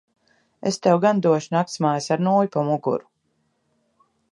[0.69, 3.09] Es tev gan došu naktsmājas ar nūju pa muguru.